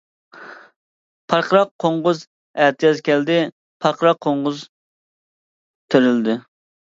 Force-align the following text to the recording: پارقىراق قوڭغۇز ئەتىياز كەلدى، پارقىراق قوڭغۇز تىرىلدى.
پارقىراق 1.33 1.69
قوڭغۇز 1.83 2.23
ئەتىياز 2.63 3.03
كەلدى، 3.09 3.37
پارقىراق 3.85 4.21
قوڭغۇز 4.27 4.63
تىرىلدى. 5.95 6.39